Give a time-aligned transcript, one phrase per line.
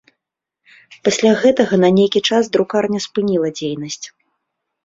[1.07, 4.03] Пасля гэтага на нейкі час друкарня спыніла дзейнасць.